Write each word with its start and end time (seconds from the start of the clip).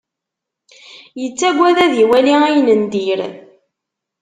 Yettagad 1.21 1.77
ad 1.85 1.93
iwali 2.03 2.33
ayen 2.47 2.67
n 2.81 2.83
dir. 2.91 3.21